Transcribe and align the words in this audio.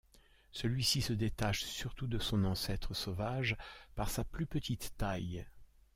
Celui-ci 0.51 1.03
se 1.03 1.13
détache 1.13 1.61
surtout 1.63 2.07
de 2.07 2.17
son 2.17 2.43
ancêtre 2.45 2.95
sauvage 2.95 3.55
par 3.93 4.09
sa 4.09 4.23
plus 4.23 4.47
petite 4.47 4.95
taille. 4.97 5.45